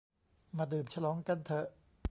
[0.57, 1.67] มาดื่มฉลองกันเถอะ